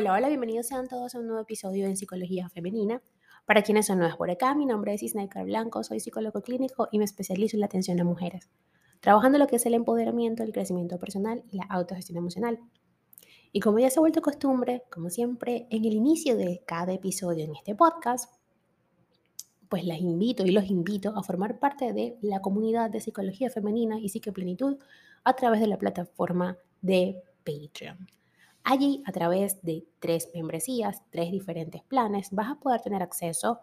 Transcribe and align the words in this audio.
Hola, 0.00 0.14
hola, 0.14 0.28
bienvenidos 0.28 0.68
sean 0.68 0.88
todos 0.88 1.14
a 1.14 1.18
un 1.18 1.26
nuevo 1.26 1.42
episodio 1.42 1.84
en 1.84 1.94
Psicología 1.94 2.48
Femenina. 2.48 3.02
Para 3.44 3.60
quienes 3.60 3.84
son 3.84 3.98
nuevos 3.98 4.16
por 4.16 4.30
acá, 4.30 4.54
mi 4.54 4.64
nombre 4.64 4.94
es 4.94 5.02
Isnaikar 5.02 5.44
Blanco, 5.44 5.84
soy 5.84 6.00
psicólogo 6.00 6.40
clínico 6.40 6.88
y 6.90 6.96
me 6.96 7.04
especializo 7.04 7.58
en 7.58 7.60
la 7.60 7.66
atención 7.66 8.00
a 8.00 8.04
mujeres, 8.04 8.48
trabajando 9.00 9.36
lo 9.36 9.46
que 9.46 9.56
es 9.56 9.66
el 9.66 9.74
empoderamiento, 9.74 10.42
el 10.42 10.54
crecimiento 10.54 10.98
personal 10.98 11.44
y 11.50 11.58
la 11.58 11.64
autogestión 11.64 12.16
emocional. 12.16 12.58
Y 13.52 13.60
como 13.60 13.78
ya 13.78 13.90
se 13.90 13.98
ha 13.98 14.00
vuelto 14.00 14.22
costumbre, 14.22 14.84
como 14.90 15.10
siempre, 15.10 15.66
en 15.68 15.84
el 15.84 15.92
inicio 15.92 16.34
de 16.34 16.62
cada 16.66 16.94
episodio 16.94 17.44
en 17.44 17.54
este 17.54 17.74
podcast, 17.74 18.32
pues 19.68 19.84
las 19.84 20.00
invito 20.00 20.46
y 20.46 20.50
los 20.52 20.64
invito 20.70 21.12
a 21.14 21.22
formar 21.22 21.58
parte 21.58 21.92
de 21.92 22.16
la 22.22 22.40
comunidad 22.40 22.88
de 22.88 23.02
psicología 23.02 23.50
femenina 23.50 24.00
y 24.00 24.08
psicoplenitud 24.08 24.78
a 25.24 25.36
través 25.36 25.60
de 25.60 25.66
la 25.66 25.76
plataforma 25.76 26.56
de 26.80 27.22
Patreon. 27.44 28.08
Allí, 28.64 29.02
a 29.06 29.12
través 29.12 29.62
de 29.62 29.86
tres 29.98 30.30
membresías, 30.34 31.02
tres 31.10 31.32
diferentes 31.32 31.82
planes, 31.82 32.28
vas 32.30 32.50
a 32.50 32.60
poder 32.60 32.80
tener 32.80 33.02
acceso 33.02 33.60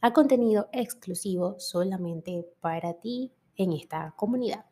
a 0.00 0.12
contenido 0.12 0.68
exclusivo 0.72 1.58
solamente 1.58 2.46
para 2.60 2.94
ti 2.94 3.32
en 3.56 3.72
esta 3.72 4.12
comunidad. 4.16 4.64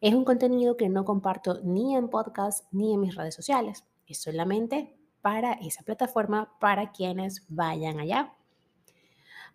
Es 0.00 0.14
un 0.14 0.24
contenido 0.24 0.76
que 0.76 0.88
no 0.88 1.04
comparto 1.04 1.60
ni 1.62 1.96
en 1.96 2.08
podcast 2.08 2.66
ni 2.72 2.92
en 2.92 3.00
mis 3.00 3.14
redes 3.14 3.34
sociales. 3.34 3.84
Es 4.06 4.20
solamente 4.20 4.96
para 5.22 5.54
esa 5.54 5.82
plataforma, 5.82 6.52
para 6.60 6.92
quienes 6.92 7.44
vayan 7.48 7.98
allá. 7.98 8.34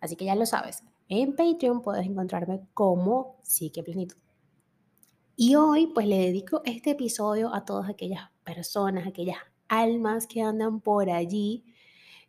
Así 0.00 0.16
que 0.16 0.24
ya 0.24 0.34
lo 0.34 0.46
sabes, 0.46 0.82
en 1.08 1.36
Patreon 1.36 1.82
puedes 1.82 2.06
encontrarme 2.06 2.66
como 2.74 3.38
Psique 3.42 3.82
Plenitud. 3.82 4.16
Y 5.36 5.54
hoy 5.54 5.86
pues 5.86 6.06
le 6.06 6.18
dedico 6.18 6.62
este 6.64 6.90
episodio 6.90 7.54
a 7.54 7.64
todas 7.64 7.88
aquellas 7.88 8.30
personas, 8.44 9.06
aquellas 9.06 9.38
almas 9.68 10.26
que 10.26 10.42
andan 10.42 10.80
por 10.80 11.10
allí 11.10 11.64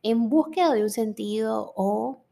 en 0.01 0.29
búsqueda 0.29 0.73
de 0.73 0.83
un 0.83 0.89
sentido 0.89 1.73
o 1.75 2.23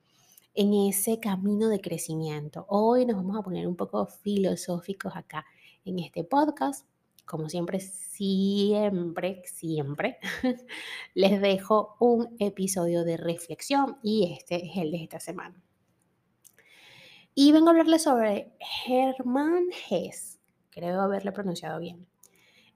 en 0.54 0.74
ese 0.74 1.20
camino 1.20 1.70
de 1.70 1.80
crecimiento. 1.80 2.66
Hoy 2.68 3.06
nos 3.06 3.16
vamos 3.16 3.38
a 3.38 3.42
poner 3.42 3.68
un 3.68 3.76
poco 3.76 4.06
filosóficos 4.06 5.16
acá 5.16 5.46
en 5.86 6.00
este 6.00 6.24
podcast. 6.24 6.86
Como 7.26 7.48
siempre, 7.48 7.80
siempre, 7.80 9.42
siempre, 9.46 10.18
les 11.14 11.40
dejo 11.40 11.96
un 12.00 12.36
episodio 12.40 13.06
de 13.06 13.16
reflexión 13.16 13.98
y 14.04 14.34
este 14.34 14.66
es 14.66 14.78
el 14.78 14.92
de 14.92 15.04
esta 15.04 15.20
semana. 15.20 15.56
Y 17.34 17.54
vengo 17.54 17.70
a 17.70 17.72
hablarles 17.72 18.04
sobre 18.04 18.52
Hermann 18.86 19.68
Hesse, 19.90 20.40
creo 20.70 21.00
haberlo 21.00 21.32
pronunciado 21.32 21.80
bien 21.80 22.11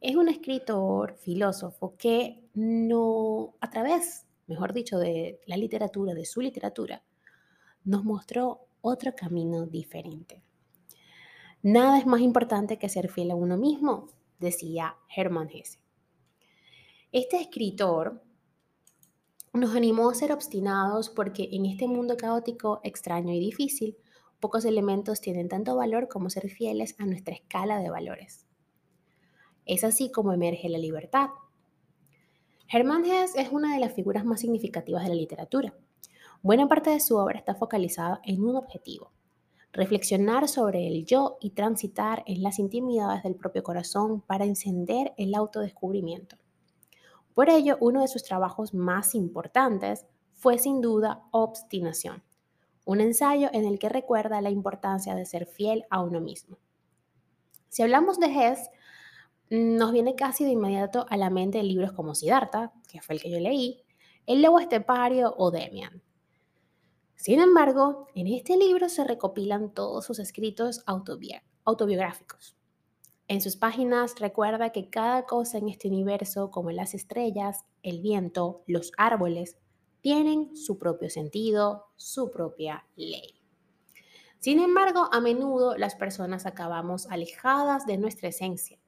es 0.06 0.16
un 0.16 0.30
escritor, 0.30 1.16
filósofo, 1.16 1.96
que 1.98 2.48
no, 2.54 3.56
a 3.60 3.72
través, 3.72 4.28
mejor 4.46 4.72
dicho, 4.72 5.00
de 5.00 5.42
la 5.48 5.58
literatura, 5.58 6.14
de 6.14 6.26
su 6.26 6.42
literatura, 6.42 7.04
nos 7.84 8.06
mostró 8.06 8.68
otro 8.82 9.16
camino 9.16 9.66
diferente. 9.66 10.44
Nada 11.64 11.98
es 11.98 12.06
más 12.06 12.22
importante 12.22 12.78
que 12.78 12.88
ser 12.88 13.10
fiel 13.10 13.32
a 13.32 13.36
uno 13.36 13.58
mismo, 13.58 14.10
decía 14.38 14.96
Hermann 15.16 15.50
Hesse. 15.50 15.80
Este 17.12 17.42
escritor 17.42 18.22
nos 19.54 19.76
animó 19.76 20.12
a 20.12 20.14
ser 20.14 20.32
obstinados 20.32 21.10
porque 21.10 21.50
en 21.52 21.66
este 21.66 21.88
mundo 21.88 22.16
caótico, 22.16 22.80
extraño 22.84 23.34
y 23.34 23.40
difícil, 23.40 23.98
pocos 24.40 24.66
elementos 24.66 25.20
tienen 25.20 25.50
tanto 25.50 25.76
valor 25.76 26.08
como 26.10 26.30
ser 26.30 26.48
fieles 26.52 26.94
a 27.00 27.08
nuestra 27.08 27.34
escala 27.34 27.80
de 27.80 27.90
valores. 27.90 28.45
Es 29.66 29.84
así 29.84 30.12
como 30.12 30.32
emerge 30.32 30.70
la 30.70 30.78
libertad. 30.78 31.30
Hermann 32.72 33.06
Hesse 33.06 33.36
es 33.36 33.52
una 33.52 33.74
de 33.74 33.80
las 33.80 33.94
figuras 33.94 34.26
más 34.26 34.40
significativas 34.40 35.04
de 35.04 35.10
la 35.10 35.16
literatura. 35.16 35.74
Buena 36.42 36.68
parte 36.68 36.92
de 36.92 37.00
su 37.00 37.18
obra 37.18 37.40
está 37.40 37.56
focalizada 37.56 38.22
en 38.24 38.44
un 38.44 38.56
objetivo, 38.56 39.12
reflexionar 39.74 40.48
sobre 40.48 40.88
el 40.88 41.06
yo 41.06 41.38
y 41.42 41.52
transitar 41.52 42.24
en 42.28 42.44
las 42.44 42.60
intimidades 42.60 43.24
del 43.24 43.36
propio 43.36 43.64
corazón 43.64 44.22
para 44.22 44.46
encender 44.46 45.14
el 45.18 45.34
autodescubrimiento. 45.34 46.38
Por 47.34 47.50
ello, 47.50 47.78
uno 47.82 48.02
de 48.02 48.08
sus 48.08 48.24
trabajos 48.24 48.74
más 48.74 49.16
importantes 49.16 50.06
fue 50.34 50.58
sin 50.58 50.82
duda 50.82 51.24
Obstinación, 51.32 52.24
un 52.86 53.02
ensayo 53.02 53.50
en 53.52 53.66
el 53.66 53.80
que 53.80 53.90
recuerda 53.90 54.42
la 54.42 54.52
importancia 54.52 55.16
de 55.16 55.26
ser 55.26 55.48
fiel 55.48 55.86
a 55.90 56.02
uno 56.02 56.22
mismo. 56.22 56.58
Si 57.70 57.84
hablamos 57.84 58.20
de 58.20 58.28
Hess, 58.28 58.70
nos 59.50 59.92
viene 59.92 60.16
casi 60.16 60.44
de 60.44 60.52
inmediato 60.52 61.06
a 61.10 61.18
la 61.18 61.30
mente 61.30 61.62
libros 61.62 61.92
como 61.92 62.16
Siddhartha, 62.16 62.74
que 62.90 63.02
fue 63.02 63.16
el 63.16 63.22
que 63.22 63.30
yo 63.30 63.40
leí, 63.40 63.84
El 64.26 64.42
Lobo 64.42 64.60
Estepario 64.60 65.36
o 65.38 65.52
Demian. 65.52 66.02
Sin 67.16 67.40
embargo, 67.40 68.08
en 68.16 68.28
este 68.28 68.58
libro 68.58 68.90
se 68.90 69.04
recopilan 69.04 69.74
todos 69.74 70.06
sus 70.06 70.20
escritos 70.20 70.84
autobiográficos. 70.86 72.58
En 73.28 73.42
sus 73.42 73.56
páginas 73.56 74.16
recuerda 74.20 74.72
que 74.72 74.90
cada 74.90 75.26
cosa 75.26 75.58
en 75.58 75.70
este 75.70 75.88
universo, 75.88 76.52
como 76.52 76.72
las 76.72 76.94
estrellas, 76.94 77.66
el 77.82 78.02
viento, 78.02 78.64
los 78.68 78.92
árboles, 78.98 79.58
tienen 80.02 80.56
su 80.56 80.78
propio 80.78 81.10
sentido, 81.10 81.86
su 81.96 82.30
propia 82.30 82.86
ley. 82.96 83.42
Sin 84.40 84.60
embargo, 84.60 85.10
a 85.12 85.20
menudo 85.22 85.76
las 85.78 85.96
personas 85.96 86.46
acabamos 86.46 87.08
alejadas 87.08 87.88
de 87.88 87.98
nuestra 87.98 88.30
esencia 88.30 88.80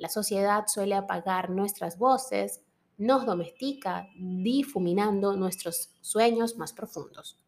la 0.00 0.08
sociedad 0.08 0.64
suele 0.66 0.94
apagar 0.94 1.50
nuestras 1.50 1.98
voces, 1.98 2.62
nos 2.96 3.26
domestica, 3.26 4.08
difuminando 4.16 5.36
nuestros 5.36 5.90
sueños 6.00 6.56
más 6.56 6.72
profundos. 6.72 7.38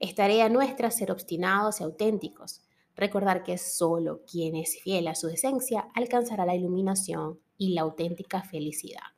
Es 0.00 0.16
tarea 0.16 0.48
nuestra 0.48 0.90
ser 0.90 1.12
obstinados 1.12 1.80
y 1.80 1.84
auténticos, 1.84 2.62
recordar 2.96 3.44
que 3.44 3.58
solo 3.58 4.22
quien 4.28 4.56
es 4.56 4.80
fiel 4.82 5.06
a 5.06 5.14
su 5.14 5.28
esencia 5.28 5.88
alcanzará 5.94 6.44
la 6.44 6.56
iluminación 6.56 7.38
y 7.56 7.74
la 7.74 7.82
auténtica 7.82 8.42
felicidad. 8.42 9.12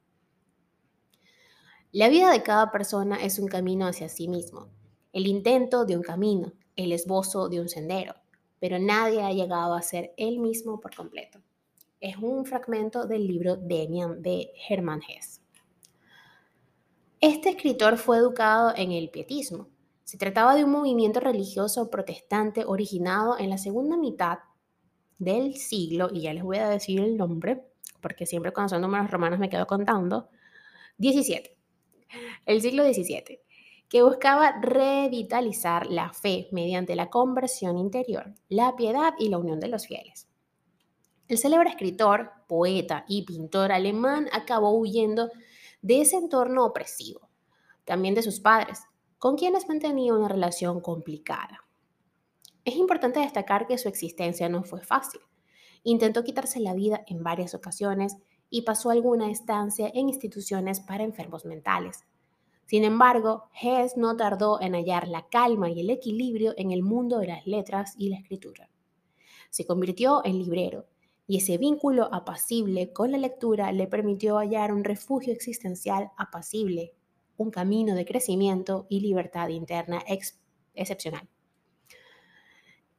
La 1.92 2.10
vida 2.10 2.30
de 2.30 2.42
cada 2.42 2.70
persona 2.70 3.16
es 3.24 3.38
un 3.38 3.48
camino 3.48 3.86
hacia 3.86 4.10
sí 4.10 4.28
mismo, 4.28 4.68
el 5.14 5.26
intento 5.26 5.86
de 5.86 5.96
un 5.96 6.02
camino, 6.02 6.52
el 6.76 6.92
esbozo 6.92 7.48
de 7.48 7.58
un 7.58 7.70
sendero, 7.70 8.16
pero 8.58 8.78
nadie 8.78 9.22
ha 9.22 9.32
llegado 9.32 9.72
a 9.72 9.80
ser 9.80 10.12
él 10.18 10.40
mismo 10.40 10.78
por 10.78 10.94
completo 10.94 11.40
es 12.00 12.16
un 12.16 12.46
fragmento 12.46 13.06
del 13.06 13.26
libro 13.26 13.56
Demian 13.56 14.22
de 14.22 14.52
Hermann 14.68 15.02
Hesse. 15.06 15.42
Este 17.20 17.50
escritor 17.50 17.98
fue 17.98 18.16
educado 18.16 18.72
en 18.74 18.92
el 18.92 19.10
pietismo. 19.10 19.68
Se 20.04 20.16
trataba 20.16 20.54
de 20.54 20.64
un 20.64 20.70
movimiento 20.70 21.20
religioso 21.20 21.90
protestante 21.90 22.64
originado 22.64 23.38
en 23.38 23.50
la 23.50 23.58
segunda 23.58 23.98
mitad 23.98 24.38
del 25.18 25.56
siglo, 25.56 26.08
y 26.10 26.22
ya 26.22 26.32
les 26.32 26.42
voy 26.42 26.56
a 26.56 26.70
decir 26.70 27.00
el 27.00 27.18
nombre, 27.18 27.62
porque 28.00 28.24
siempre 28.24 28.52
cuando 28.52 28.70
son 28.70 28.80
números 28.80 29.10
romanos 29.10 29.38
me 29.38 29.50
quedo 29.50 29.66
contando, 29.66 30.30
17. 30.96 31.54
El 32.46 32.62
siglo 32.62 32.82
XVII, 32.84 33.40
que 33.90 34.02
buscaba 34.02 34.58
revitalizar 34.62 35.86
la 35.88 36.14
fe 36.14 36.48
mediante 36.52 36.96
la 36.96 37.10
conversión 37.10 37.76
interior, 37.76 38.32
la 38.48 38.74
piedad 38.76 39.12
y 39.18 39.28
la 39.28 39.36
unión 39.36 39.60
de 39.60 39.68
los 39.68 39.86
fieles. 39.86 40.29
El 41.30 41.38
célebre 41.38 41.70
escritor, 41.70 42.32
poeta 42.48 43.04
y 43.06 43.22
pintor 43.22 43.70
alemán 43.70 44.26
acabó 44.32 44.76
huyendo 44.76 45.30
de 45.80 46.00
ese 46.00 46.16
entorno 46.16 46.64
opresivo, 46.64 47.28
también 47.84 48.16
de 48.16 48.22
sus 48.22 48.40
padres, 48.40 48.80
con 49.16 49.36
quienes 49.36 49.68
mantenía 49.68 50.12
una 50.12 50.26
relación 50.26 50.80
complicada. 50.80 51.64
Es 52.64 52.74
importante 52.74 53.20
destacar 53.20 53.68
que 53.68 53.78
su 53.78 53.88
existencia 53.88 54.48
no 54.48 54.64
fue 54.64 54.80
fácil. 54.80 55.20
Intentó 55.84 56.24
quitarse 56.24 56.58
la 56.58 56.74
vida 56.74 57.04
en 57.06 57.22
varias 57.22 57.54
ocasiones 57.54 58.16
y 58.50 58.62
pasó 58.62 58.90
alguna 58.90 59.30
estancia 59.30 59.88
en 59.94 60.08
instituciones 60.08 60.80
para 60.80 61.04
enfermos 61.04 61.44
mentales. 61.44 62.06
Sin 62.66 62.82
embargo, 62.82 63.44
Hess 63.54 63.96
no 63.96 64.16
tardó 64.16 64.60
en 64.60 64.74
hallar 64.74 65.06
la 65.06 65.28
calma 65.28 65.70
y 65.70 65.78
el 65.78 65.90
equilibrio 65.90 66.54
en 66.56 66.72
el 66.72 66.82
mundo 66.82 67.20
de 67.20 67.28
las 67.28 67.46
letras 67.46 67.94
y 67.96 68.08
la 68.08 68.16
escritura. 68.16 68.68
Se 69.50 69.64
convirtió 69.64 70.22
en 70.24 70.36
librero 70.36 70.86
y 71.30 71.36
ese 71.36 71.58
vínculo 71.58 72.12
apacible 72.12 72.92
con 72.92 73.12
la 73.12 73.16
lectura 73.16 73.70
le 73.70 73.86
permitió 73.86 74.38
hallar 74.38 74.72
un 74.72 74.82
refugio 74.82 75.32
existencial 75.32 76.10
apacible, 76.16 76.92
un 77.36 77.52
camino 77.52 77.94
de 77.94 78.04
crecimiento 78.04 78.88
y 78.88 78.98
libertad 78.98 79.46
interna 79.50 80.02
excepcional. 80.74 81.28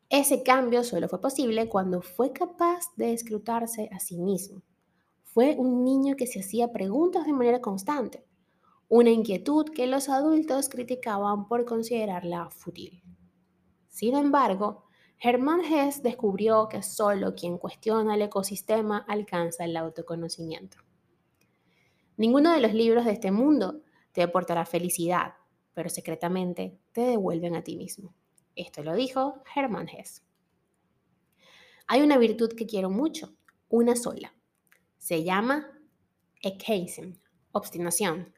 Ese 0.07 0.43
cambio 0.43 0.85
solo 0.85 1.09
fue 1.09 1.19
posible 1.19 1.67
cuando 1.67 2.01
fue 2.01 2.31
capaz 2.31 2.85
de 2.95 3.11
escrutarse 3.11 3.89
a 3.91 3.99
sí 3.99 4.17
mismo. 4.17 4.61
Fue 5.25 5.57
un 5.57 5.83
niño 5.83 6.15
que 6.15 6.25
se 6.25 6.39
hacía 6.39 6.71
preguntas 6.71 7.25
de 7.25 7.33
manera 7.33 7.59
constante, 7.59 8.23
una 8.87 9.09
inquietud 9.09 9.65
que 9.75 9.87
los 9.87 10.07
adultos 10.07 10.69
criticaban 10.69 11.49
por 11.49 11.65
considerarla 11.65 12.49
fútil. 12.49 13.03
Sin 13.89 14.15
embargo, 14.15 14.85
Hermann 15.23 15.61
Hesse 15.63 16.01
descubrió 16.01 16.67
que 16.67 16.81
solo 16.81 17.35
quien 17.35 17.59
cuestiona 17.59 18.15
el 18.15 18.23
ecosistema 18.23 19.05
alcanza 19.07 19.65
el 19.65 19.77
autoconocimiento. 19.77 20.77
Ninguno 22.17 22.51
de 22.51 22.59
los 22.59 22.73
libros 22.73 23.05
de 23.05 23.11
este 23.11 23.29
mundo 23.29 23.83
te 24.13 24.23
aportará 24.23 24.65
felicidad, 24.65 25.35
pero 25.75 25.89
secretamente 25.89 26.79
te 26.91 27.01
devuelven 27.01 27.55
a 27.55 27.63
ti 27.63 27.75
mismo. 27.77 28.15
Esto 28.55 28.81
lo 28.81 28.95
dijo 28.95 29.43
Hermann 29.55 29.89
Hesse. 29.89 30.23
Hay 31.85 32.01
una 32.01 32.17
virtud 32.17 32.53
que 32.57 32.65
quiero 32.65 32.89
mucho, 32.89 33.35
una 33.69 33.95
sola. 33.95 34.33
Se 34.97 35.23
llama 35.23 35.67
Ekheisen, 36.41 37.21
obstinación. 37.51 38.33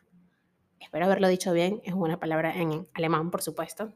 Espero 0.81 1.05
haberlo 1.05 1.29
dicho 1.29 1.53
bien, 1.53 1.81
es 1.85 1.93
una 1.93 2.19
palabra 2.19 2.53
en 2.53 2.89
alemán, 2.93 3.31
por 3.31 3.41
supuesto. 3.41 3.93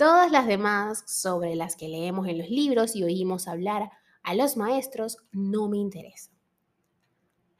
Todas 0.00 0.32
las 0.32 0.46
demás 0.46 1.04
sobre 1.06 1.54
las 1.56 1.76
que 1.76 1.86
leemos 1.86 2.26
en 2.26 2.38
los 2.38 2.48
libros 2.48 2.96
y 2.96 3.04
oímos 3.04 3.46
hablar 3.46 3.90
a 4.22 4.34
los 4.34 4.56
maestros 4.56 5.18
no 5.30 5.68
me 5.68 5.76
interesan. 5.76 6.34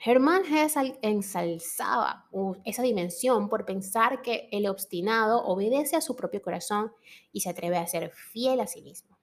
Hermann 0.02 0.46
Hesse 0.46 0.98
ensalzaba 1.02 2.30
esa 2.64 2.82
dimensión 2.82 3.50
por 3.50 3.66
pensar 3.66 4.22
que 4.22 4.48
el 4.52 4.66
obstinado 4.68 5.44
obedece 5.44 5.96
a 5.96 6.00
su 6.00 6.16
propio 6.16 6.40
corazón 6.40 6.90
y 7.30 7.42
se 7.42 7.50
atreve 7.50 7.76
a 7.76 7.86
ser 7.86 8.10
fiel 8.10 8.60
a 8.60 8.66
sí 8.66 8.80
mismo. 8.80 9.18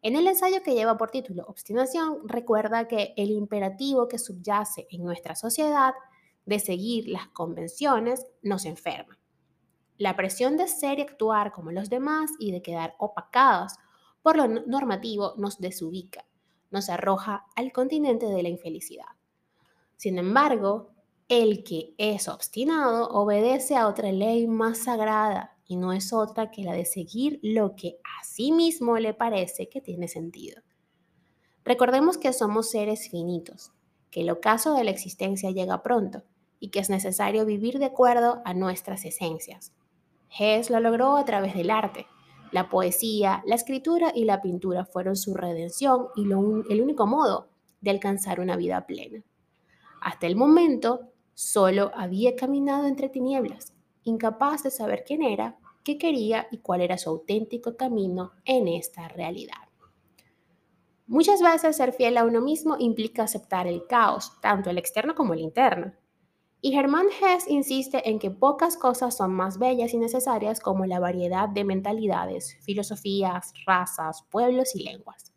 En 0.00 0.16
el 0.16 0.26
ensayo 0.26 0.62
que 0.62 0.72
lleva 0.72 0.96
por 0.96 1.10
título 1.10 1.44
Obstinación, 1.46 2.26
recuerda 2.26 2.88
que 2.88 3.12
el 3.18 3.32
imperativo 3.32 4.08
que 4.08 4.18
subyace 4.18 4.86
en 4.88 5.04
nuestra 5.04 5.36
sociedad 5.36 5.92
de 6.46 6.58
seguir 6.58 7.06
las 7.06 7.28
convenciones 7.28 8.24
nos 8.40 8.64
enferma. 8.64 9.18
La 9.96 10.16
presión 10.16 10.56
de 10.56 10.66
ser 10.68 10.98
y 10.98 11.02
actuar 11.02 11.52
como 11.52 11.70
los 11.70 11.88
demás 11.88 12.30
y 12.38 12.50
de 12.52 12.62
quedar 12.62 12.94
opacados 12.98 13.74
por 14.22 14.36
lo 14.36 14.48
normativo 14.48 15.34
nos 15.36 15.58
desubica, 15.58 16.24
nos 16.70 16.88
arroja 16.88 17.46
al 17.54 17.72
continente 17.72 18.26
de 18.26 18.42
la 18.42 18.48
infelicidad. 18.48 19.04
Sin 19.96 20.18
embargo, 20.18 20.90
el 21.28 21.62
que 21.62 21.94
es 21.98 22.28
obstinado 22.28 23.08
obedece 23.10 23.76
a 23.76 23.86
otra 23.86 24.10
ley 24.12 24.46
más 24.46 24.78
sagrada 24.78 25.56
y 25.66 25.76
no 25.76 25.92
es 25.92 26.12
otra 26.12 26.50
que 26.50 26.64
la 26.64 26.72
de 26.72 26.84
seguir 26.84 27.38
lo 27.42 27.76
que 27.76 27.98
a 28.02 28.24
sí 28.24 28.52
mismo 28.52 28.98
le 28.98 29.14
parece 29.14 29.68
que 29.68 29.80
tiene 29.80 30.08
sentido. 30.08 30.62
Recordemos 31.64 32.18
que 32.18 32.32
somos 32.32 32.70
seres 32.70 33.08
finitos, 33.08 33.72
que 34.10 34.20
el 34.20 34.30
ocaso 34.30 34.74
de 34.74 34.84
la 34.84 34.90
existencia 34.90 35.50
llega 35.50 35.82
pronto 35.82 36.22
y 36.60 36.68
que 36.68 36.80
es 36.80 36.90
necesario 36.90 37.46
vivir 37.46 37.78
de 37.78 37.86
acuerdo 37.86 38.42
a 38.44 38.52
nuestras 38.52 39.04
esencias. 39.04 39.72
Hess 40.36 40.70
lo 40.70 40.80
logró 40.80 41.16
a 41.16 41.24
través 41.24 41.54
del 41.54 41.70
arte. 41.70 42.06
La 42.50 42.68
poesía, 42.68 43.42
la 43.46 43.54
escritura 43.54 44.12
y 44.14 44.24
la 44.24 44.40
pintura 44.42 44.84
fueron 44.84 45.16
su 45.16 45.34
redención 45.34 46.08
y 46.16 46.22
el 46.24 46.80
único 46.80 47.06
modo 47.06 47.48
de 47.80 47.90
alcanzar 47.90 48.40
una 48.40 48.56
vida 48.56 48.86
plena. 48.86 49.22
Hasta 50.00 50.26
el 50.26 50.36
momento, 50.36 51.12
solo 51.34 51.90
había 51.94 52.36
caminado 52.36 52.86
entre 52.86 53.08
tinieblas, 53.08 53.74
incapaz 54.02 54.62
de 54.62 54.70
saber 54.70 55.04
quién 55.06 55.22
era, 55.22 55.58
qué 55.82 55.98
quería 55.98 56.46
y 56.50 56.58
cuál 56.58 56.80
era 56.80 56.98
su 56.98 57.10
auténtico 57.10 57.76
camino 57.76 58.32
en 58.44 58.68
esta 58.68 59.08
realidad. 59.08 59.56
Muchas 61.06 61.42
veces 61.42 61.76
ser 61.76 61.92
fiel 61.92 62.16
a 62.16 62.24
uno 62.24 62.40
mismo 62.40 62.76
implica 62.78 63.24
aceptar 63.24 63.66
el 63.66 63.86
caos, 63.86 64.32
tanto 64.40 64.70
el 64.70 64.78
externo 64.78 65.14
como 65.14 65.34
el 65.34 65.40
interno. 65.40 65.92
Y 66.64 66.72
Germán 66.72 67.08
Hess 67.08 67.46
insiste 67.46 68.08
en 68.08 68.18
que 68.18 68.30
pocas 68.30 68.78
cosas 68.78 69.14
son 69.14 69.34
más 69.34 69.58
bellas 69.58 69.92
y 69.92 69.98
necesarias 69.98 70.60
como 70.60 70.86
la 70.86 70.98
variedad 70.98 71.46
de 71.46 71.62
mentalidades, 71.62 72.56
filosofías, 72.62 73.52
razas, 73.66 74.24
pueblos 74.30 74.74
y 74.74 74.82
lenguas. 74.82 75.34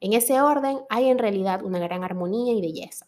En 0.00 0.12
ese 0.12 0.42
orden 0.42 0.80
hay 0.90 1.08
en 1.08 1.16
realidad 1.16 1.64
una 1.64 1.78
gran 1.78 2.04
armonía 2.04 2.52
y 2.52 2.60
belleza 2.60 3.06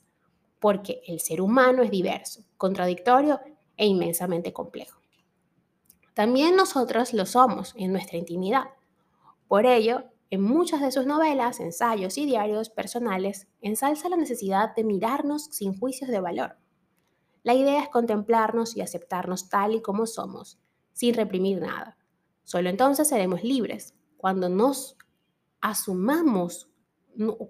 porque 0.58 1.02
el 1.06 1.20
ser 1.20 1.42
humano 1.42 1.82
es 1.82 1.90
diverso, 1.90 2.46
contradictorio 2.56 3.38
e 3.76 3.84
inmensamente 3.84 4.54
complejo. 4.54 4.98
También 6.14 6.56
nosotros 6.56 7.12
lo 7.12 7.26
somos 7.26 7.74
en 7.76 7.92
nuestra 7.92 8.16
intimidad. 8.16 8.70
Por 9.48 9.66
ello, 9.66 10.04
en 10.30 10.40
muchas 10.40 10.80
de 10.80 10.90
sus 10.90 11.04
novelas, 11.04 11.60
ensayos 11.60 12.16
y 12.16 12.24
diarios 12.24 12.70
personales, 12.70 13.48
ensalza 13.60 14.08
la 14.08 14.16
necesidad 14.16 14.74
de 14.74 14.84
mirarnos 14.84 15.44
sin 15.50 15.78
juicios 15.78 16.08
de 16.08 16.20
valor. 16.20 16.63
La 17.44 17.54
idea 17.54 17.80
es 17.80 17.88
contemplarnos 17.88 18.76
y 18.76 18.80
aceptarnos 18.80 19.48
tal 19.48 19.74
y 19.74 19.82
como 19.82 20.06
somos, 20.06 20.58
sin 20.92 21.14
reprimir 21.14 21.60
nada. 21.60 21.96
Solo 22.42 22.68
entonces 22.68 23.08
seremos 23.08 23.44
libres, 23.44 23.94
cuando 24.16 24.48
nos 24.48 24.96
asumamos 25.60 26.68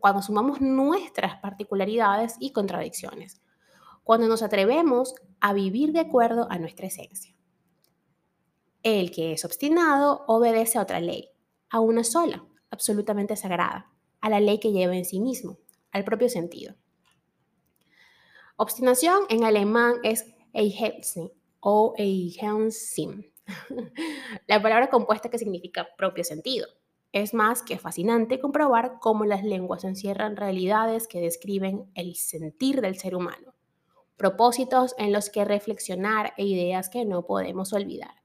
cuando 0.01 0.23
sumamos 0.23 0.61
nuestras 0.61 1.37
particularidades 1.37 2.37
y 2.39 2.53
contradicciones, 2.53 3.41
cuando 4.03 4.29
nos 4.29 4.43
atrevemos 4.43 5.15
a 5.41 5.53
vivir 5.53 5.93
de 5.93 6.01
acuerdo 6.01 6.47
a 6.51 6.59
nuestra 6.59 6.87
esencia. 6.87 7.35
El 8.83 9.11
que 9.11 9.33
es 9.33 9.45
obstinado 9.45 10.25
obedece 10.27 10.79
a 10.79 10.83
otra 10.83 11.01
ley, 11.01 11.31
a 11.71 11.81
una 11.81 12.05
sola, 12.05 12.45
absolutamente 12.71 13.37
sagrada, 13.37 13.91
a 14.21 14.29
la 14.29 14.41
ley 14.41 14.61
que 14.61 14.73
lleva 14.73 14.97
en 14.97 15.07
sí 15.07 15.21
mismo, 15.21 15.59
al 15.91 16.05
propio 16.05 16.29
sentido. 16.29 16.75
Obstinación 18.57 19.25
en 19.31 19.45
alemán 19.45 19.97
es 20.03 20.33
Eichheitsinn 20.53 21.31
o 21.61 21.95
Eichhensinn, 21.97 23.33
la 24.47 24.63
palabra 24.63 24.89
compuesta 24.89 25.29
que 25.29 25.39
significa 25.39 25.89
propio 25.97 26.25
sentido 26.25 26.67
es 27.15 27.33
más 27.33 27.63
que 27.63 27.79
fascinante 27.79 28.41
comprobar 28.41 28.99
cómo 29.01 29.25
las 29.25 29.45
lenguas 29.45 29.85
encierran 29.85 30.37
realidades 30.37 31.07
que 31.07 31.21
describen 31.21 31.89
el 31.95 32.17
sentir 32.17 32.81
del 32.81 32.99
ser 32.99 33.15
humano, 33.15 33.55
propósitos 34.17 34.97
en 34.99 35.13
los 35.13 35.31
que 35.31 35.45
reflexionar 35.45 36.35
e 36.37 36.45
ideas 36.45 36.89
que 36.89 37.05
no 37.05 37.25
podemos 37.25 37.73
olvidar. 37.73 38.25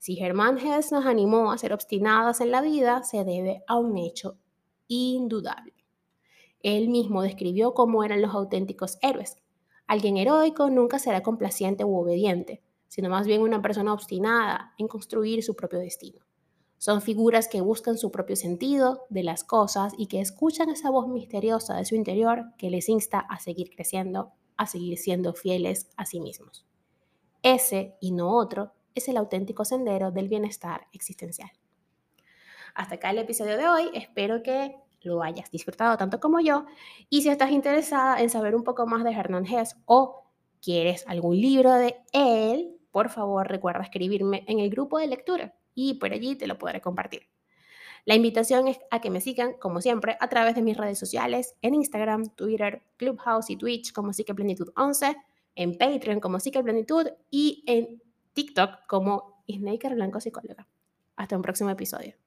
Si 0.00 0.16
Germán 0.16 0.58
Hess 0.58 0.90
nos 0.90 1.06
animó 1.06 1.52
a 1.52 1.58
ser 1.58 1.72
obstinadas 1.72 2.40
en 2.40 2.50
la 2.50 2.62
vida, 2.62 3.04
se 3.04 3.22
debe 3.22 3.62
a 3.68 3.76
un 3.76 3.96
hecho 3.96 4.38
indudable. 4.88 5.74
Él 6.64 6.88
mismo 6.88 7.22
describió 7.22 7.74
cómo 7.74 8.02
eran 8.02 8.22
los 8.22 8.34
auténticos 8.34 8.98
héroes. 9.02 9.36
Alguien 9.86 10.16
heroico 10.16 10.68
nunca 10.70 10.98
será 10.98 11.22
complaciente 11.22 11.84
u 11.84 11.96
obediente, 11.96 12.62
sino 12.88 13.08
más 13.08 13.26
bien 13.26 13.42
una 13.42 13.62
persona 13.62 13.92
obstinada 13.92 14.74
en 14.78 14.88
construir 14.88 15.42
su 15.42 15.54
propio 15.54 15.78
destino. 15.78 16.26
Son 16.78 17.00
figuras 17.00 17.48
que 17.48 17.60
buscan 17.60 17.96
su 17.96 18.10
propio 18.10 18.36
sentido 18.36 19.06
de 19.08 19.22
las 19.22 19.44
cosas 19.44 19.94
y 19.96 20.08
que 20.08 20.20
escuchan 20.20 20.68
esa 20.68 20.90
voz 20.90 21.08
misteriosa 21.08 21.76
de 21.76 21.84
su 21.84 21.94
interior 21.94 22.52
que 22.58 22.70
les 22.70 22.88
insta 22.88 23.20
a 23.20 23.38
seguir 23.38 23.70
creciendo, 23.70 24.32
a 24.56 24.66
seguir 24.66 24.98
siendo 24.98 25.32
fieles 25.32 25.88
a 25.96 26.04
sí 26.04 26.20
mismos. 26.20 26.66
Ese 27.42 27.96
y 28.00 28.12
no 28.12 28.36
otro 28.36 28.72
es 28.94 29.08
el 29.08 29.16
auténtico 29.16 29.64
sendero 29.64 30.10
del 30.10 30.28
bienestar 30.28 30.88
existencial. 30.92 31.50
Hasta 32.74 32.96
acá 32.96 33.10
el 33.10 33.18
episodio 33.18 33.56
de 33.56 33.68
hoy. 33.68 33.90
Espero 33.94 34.42
que 34.42 34.76
lo 35.06 35.22
hayas 35.22 35.50
disfrutado 35.50 35.96
tanto 35.96 36.20
como 36.20 36.40
yo. 36.40 36.66
Y 37.08 37.22
si 37.22 37.30
estás 37.30 37.50
interesada 37.50 38.20
en 38.20 38.28
saber 38.28 38.54
un 38.54 38.64
poco 38.64 38.86
más 38.86 39.04
de 39.04 39.12
Hernán 39.12 39.46
Hess 39.46 39.76
o 39.86 40.24
quieres 40.60 41.06
algún 41.06 41.40
libro 41.40 41.72
de 41.72 41.96
él, 42.12 42.76
por 42.90 43.08
favor 43.08 43.48
recuerda 43.48 43.82
escribirme 43.82 44.44
en 44.48 44.58
el 44.58 44.68
grupo 44.68 44.98
de 44.98 45.06
lectura 45.06 45.54
y 45.74 45.94
por 45.94 46.12
allí 46.12 46.36
te 46.36 46.46
lo 46.46 46.58
podré 46.58 46.80
compartir. 46.80 47.22
La 48.04 48.14
invitación 48.14 48.68
es 48.68 48.78
a 48.90 49.00
que 49.00 49.10
me 49.10 49.20
sigan, 49.20 49.54
como 49.54 49.80
siempre, 49.80 50.16
a 50.20 50.28
través 50.28 50.54
de 50.54 50.62
mis 50.62 50.76
redes 50.76 50.98
sociales, 50.98 51.56
en 51.60 51.74
Instagram, 51.74 52.30
Twitter, 52.36 52.82
Clubhouse 52.96 53.50
y 53.50 53.56
Twitch 53.56 53.92
como 53.92 54.12
Plenitud 54.12 54.72
11, 54.76 55.16
en 55.56 55.76
Patreon 55.76 56.20
como 56.20 56.38
Plenitud 56.38 57.08
y 57.30 57.64
en 57.66 58.00
TikTok 58.32 58.86
como 58.86 59.42
Snaker 59.48 59.94
Blanco 59.94 60.20
Psicóloga. 60.20 60.68
Hasta 61.16 61.36
un 61.36 61.42
próximo 61.42 61.70
episodio. 61.70 62.25